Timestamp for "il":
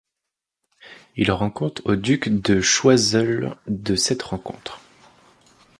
1.15-1.31